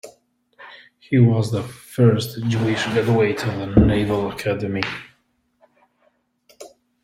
[0.99, 4.81] He was the first Jewish graduate of the Naval Academy.